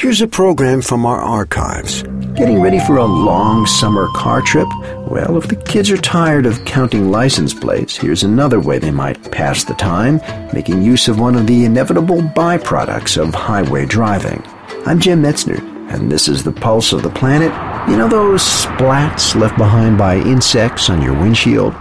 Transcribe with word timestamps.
Here's 0.00 0.22
a 0.22 0.26
program 0.26 0.80
from 0.80 1.04
our 1.04 1.20
archives. 1.20 2.04
Getting 2.34 2.62
ready 2.62 2.80
for 2.80 2.96
a 2.96 3.04
long 3.04 3.66
summer 3.66 4.08
car 4.16 4.40
trip? 4.40 4.66
Well, 5.06 5.36
if 5.36 5.48
the 5.48 5.56
kids 5.56 5.90
are 5.90 5.98
tired 5.98 6.46
of 6.46 6.64
counting 6.64 7.10
license 7.10 7.52
plates, 7.52 7.98
here's 7.98 8.22
another 8.22 8.60
way 8.60 8.78
they 8.78 8.90
might 8.90 9.30
pass 9.30 9.62
the 9.62 9.74
time, 9.74 10.22
making 10.54 10.80
use 10.80 11.06
of 11.08 11.20
one 11.20 11.36
of 11.36 11.46
the 11.46 11.66
inevitable 11.66 12.22
byproducts 12.22 13.22
of 13.22 13.34
highway 13.34 13.84
driving. 13.84 14.42
I'm 14.86 15.00
Jim 15.00 15.22
Metzner, 15.22 15.60
and 15.92 16.10
this 16.10 16.28
is 16.28 16.44
the 16.44 16.50
pulse 16.50 16.94
of 16.94 17.02
the 17.02 17.10
planet. 17.10 17.52
You 17.90 17.98
know 17.98 18.08
those 18.08 18.40
splats 18.40 19.38
left 19.38 19.58
behind 19.58 19.98
by 19.98 20.16
insects 20.16 20.88
on 20.88 21.02
your 21.02 21.12
windshield? 21.12 21.74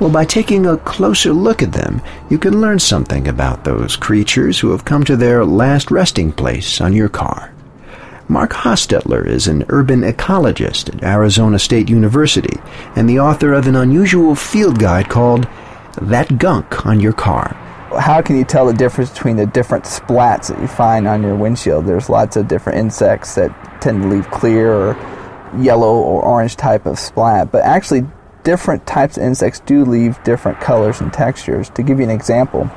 Well, 0.00 0.10
by 0.10 0.24
taking 0.24 0.64
a 0.64 0.78
closer 0.78 1.34
look 1.34 1.62
at 1.62 1.72
them, 1.72 2.00
you 2.30 2.38
can 2.38 2.62
learn 2.62 2.78
something 2.78 3.28
about 3.28 3.64
those 3.64 3.94
creatures 3.94 4.58
who 4.58 4.70
have 4.70 4.86
come 4.86 5.04
to 5.04 5.16
their 5.16 5.44
last 5.44 5.90
resting 5.90 6.32
place 6.32 6.80
on 6.80 6.94
your 6.94 7.10
car. 7.10 7.52
Mark 8.30 8.52
Hostetler 8.52 9.26
is 9.26 9.46
an 9.46 9.64
urban 9.70 10.02
ecologist 10.02 10.94
at 10.94 11.02
Arizona 11.02 11.58
State 11.58 11.88
University 11.88 12.60
and 12.94 13.08
the 13.08 13.18
author 13.18 13.54
of 13.54 13.66
an 13.66 13.74
unusual 13.74 14.34
field 14.34 14.78
guide 14.78 15.08
called 15.08 15.48
That 16.02 16.36
Gunk 16.36 16.84
on 16.84 17.00
Your 17.00 17.14
Car. 17.14 17.54
How 17.98 18.20
can 18.20 18.36
you 18.36 18.44
tell 18.44 18.66
the 18.66 18.74
difference 18.74 19.08
between 19.08 19.36
the 19.36 19.46
different 19.46 19.84
splats 19.84 20.48
that 20.48 20.60
you 20.60 20.66
find 20.66 21.08
on 21.08 21.22
your 21.22 21.36
windshield? 21.36 21.86
There's 21.86 22.10
lots 22.10 22.36
of 22.36 22.48
different 22.48 22.78
insects 22.78 23.34
that 23.36 23.80
tend 23.80 24.02
to 24.02 24.08
leave 24.08 24.30
clear 24.30 24.74
or 24.74 24.96
yellow 25.56 25.96
or 25.96 26.22
orange 26.22 26.56
type 26.56 26.84
of 26.84 26.98
splat, 26.98 27.50
but 27.50 27.64
actually 27.64 28.06
different 28.44 28.86
types 28.86 29.16
of 29.16 29.22
insects 29.22 29.60
do 29.60 29.86
leave 29.86 30.22
different 30.22 30.60
colors 30.60 31.00
and 31.00 31.14
textures. 31.14 31.70
To 31.70 31.82
give 31.82 31.98
you 31.98 32.04
an 32.04 32.10
example, 32.10 32.70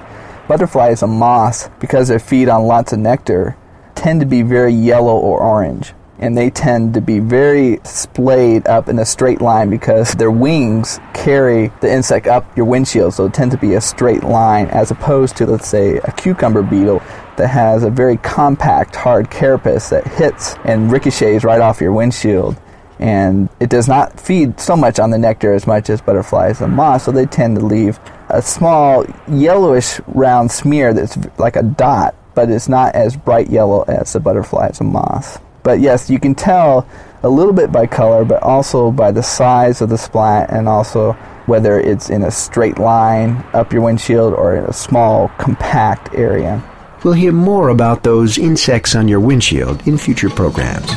butterflies 0.47 1.03
and 1.03 1.11
moths, 1.11 1.69
because 1.81 2.07
they 2.07 2.19
feed 2.19 2.47
on 2.47 2.63
lots 2.67 2.93
of 2.93 2.99
nectar, 2.99 3.57
tend 4.01 4.19
to 4.19 4.25
be 4.25 4.41
very 4.41 4.73
yellow 4.73 5.15
or 5.15 5.39
orange. 5.39 5.93
And 6.17 6.35
they 6.35 6.49
tend 6.49 6.95
to 6.95 7.01
be 7.01 7.19
very 7.19 7.79
splayed 7.83 8.65
up 8.65 8.89
in 8.89 8.97
a 8.97 9.05
straight 9.05 9.41
line 9.41 9.69
because 9.69 10.13
their 10.13 10.31
wings 10.31 10.99
carry 11.13 11.67
the 11.81 11.91
insect 11.91 12.25
up 12.25 12.57
your 12.57 12.65
windshield, 12.65 13.13
so 13.13 13.25
it 13.25 13.33
tends 13.35 13.53
to 13.53 13.61
be 13.61 13.75
a 13.75 13.81
straight 13.81 14.23
line 14.23 14.67
as 14.67 14.89
opposed 14.89 15.37
to, 15.37 15.45
let's 15.45 15.67
say, 15.67 15.97
a 15.97 16.11
cucumber 16.13 16.63
beetle 16.63 16.99
that 17.37 17.47
has 17.49 17.83
a 17.83 17.91
very 17.91 18.17
compact, 18.17 18.95
hard 18.95 19.29
carapace 19.29 19.89
that 19.89 20.05
hits 20.07 20.55
and 20.63 20.91
ricochets 20.91 21.43
right 21.43 21.61
off 21.61 21.79
your 21.79 21.93
windshield 21.93 22.59
and 23.01 23.49
it 23.59 23.69
does 23.69 23.87
not 23.87 24.19
feed 24.19 24.59
so 24.59 24.75
much 24.75 24.99
on 24.99 25.09
the 25.09 25.17
nectar 25.17 25.53
as 25.53 25.65
much 25.65 25.89
as 25.89 26.01
butterflies 26.01 26.61
and 26.61 26.71
moths, 26.73 27.05
so 27.05 27.11
they 27.11 27.25
tend 27.25 27.57
to 27.57 27.65
leave 27.65 27.99
a 28.29 28.41
small 28.41 29.03
yellowish 29.27 29.99
round 30.05 30.51
smear 30.51 30.93
that's 30.93 31.17
like 31.39 31.55
a 31.55 31.63
dot, 31.63 32.13
but 32.33 32.49
it's 32.49 32.69
not 32.69 32.95
as 32.95 33.15
bright 33.15 33.49
yellow 33.49 33.83
as 33.83 34.13
the 34.13 34.19
butterflies 34.19 34.79
a 34.79 34.83
moth. 34.83 35.41
But 35.63 35.79
yes, 35.79 36.09
you 36.09 36.19
can 36.19 36.35
tell 36.35 36.87
a 37.23 37.29
little 37.29 37.53
bit 37.53 37.71
by 37.71 37.85
color, 37.87 38.25
but 38.25 38.41
also 38.41 38.91
by 38.91 39.11
the 39.11 39.23
size 39.23 39.81
of 39.81 39.89
the 39.89 39.97
splat 39.97 40.51
and 40.51 40.67
also 40.67 41.13
whether 41.45 41.79
it's 41.79 42.09
in 42.09 42.23
a 42.23 42.31
straight 42.31 42.79
line 42.79 43.43
up 43.53 43.73
your 43.73 43.81
windshield 43.81 44.33
or 44.33 44.55
in 44.55 44.65
a 44.65 44.73
small, 44.73 45.29
compact 45.37 46.13
area. 46.15 46.63
We'll 47.03 47.13
hear 47.13 47.31
more 47.31 47.69
about 47.69 48.03
those 48.03 48.37
insects 48.37 48.95
on 48.95 49.07
your 49.07 49.19
windshield 49.19 49.87
in 49.87 49.97
future 49.97 50.29
programs. 50.29 50.91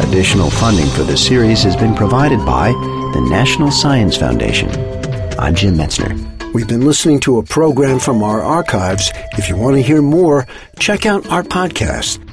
Additional 0.00 0.50
funding 0.50 0.88
for 0.88 1.02
this 1.02 1.26
series 1.26 1.62
has 1.62 1.76
been 1.76 1.94
provided 1.94 2.44
by 2.44 2.72
the 3.14 3.26
National 3.30 3.70
Science 3.70 4.16
Foundation. 4.16 4.68
I'm 5.38 5.54
Jim 5.54 5.74
Metzner. 5.74 6.35
We've 6.56 6.66
been 6.66 6.86
listening 6.86 7.20
to 7.20 7.36
a 7.36 7.42
program 7.42 7.98
from 7.98 8.22
our 8.22 8.40
archives. 8.40 9.12
If 9.32 9.50
you 9.50 9.58
want 9.58 9.76
to 9.76 9.82
hear 9.82 10.00
more, 10.00 10.46
check 10.78 11.04
out 11.04 11.28
our 11.28 11.42
podcast 11.42 12.25